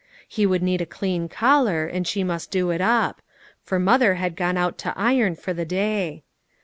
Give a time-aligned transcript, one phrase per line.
[0.27, 3.21] He would need a clean collar and she must do it up;
[3.61, 6.23] for mother had gone out to iron for the day.